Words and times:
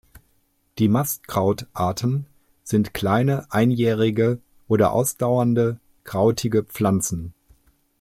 Die 0.79 0.87
Mastkraut-Arten 0.87 2.25
sind 2.63 2.91
kleine 2.95 3.45
einjährige 3.53 4.41
oder 4.67 4.93
ausdauernde 4.93 5.79
krautige 6.05 6.63
Pflanzen. 6.63 7.35